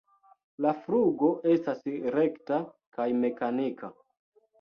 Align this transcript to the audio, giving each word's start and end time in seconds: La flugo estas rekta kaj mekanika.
La 0.65 0.69
flugo 0.85 1.27
estas 1.55 1.83
rekta 2.15 2.57
kaj 2.97 3.07
mekanika. 3.25 3.91